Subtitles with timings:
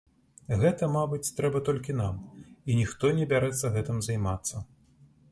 [0.61, 2.15] Гэта, мабыць, трэба толькі нам
[2.69, 4.63] і ніхто не бярэцца гэтым займацца.